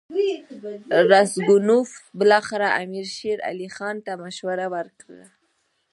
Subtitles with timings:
[1.11, 1.89] راسګونوف
[2.19, 5.25] بالاخره امیر شېر علي خان ته مشوره ورکړه.